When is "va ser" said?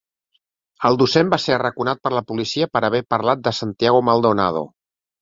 1.33-1.53